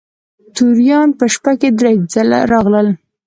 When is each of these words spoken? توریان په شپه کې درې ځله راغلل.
توریان 0.55 1.09
په 1.19 1.25
شپه 1.33 1.51
کې 1.59 1.69
درې 1.79 1.91
ځله 2.11 2.39
راغلل. 2.51 2.87